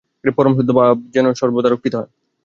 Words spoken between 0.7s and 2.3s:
ভাব যেন সর্বদা রক্ষিত হয়।